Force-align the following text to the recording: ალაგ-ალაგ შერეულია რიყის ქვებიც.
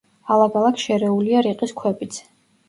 ალაგ-ალაგ 0.35 0.79
შერეულია 0.83 1.43
რიყის 1.49 1.75
ქვებიც. 1.83 2.19